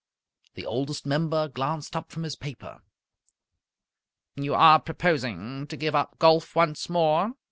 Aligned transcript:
The 0.55 0.65
Oldest 0.65 1.05
Member 1.05 1.47
glanced 1.47 1.95
up 1.95 2.09
from 2.11 2.23
his 2.23 2.35
paper. 2.35 2.81
"You 4.33 4.55
are 4.55 4.79
proposing 4.79 5.67
to 5.67 5.77
give 5.77 5.93
up 5.93 6.17
golf 6.17 6.55
once 6.55 6.89
more?" 6.89 7.33